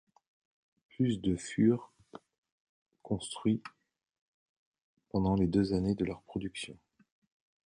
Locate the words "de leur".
5.93-6.23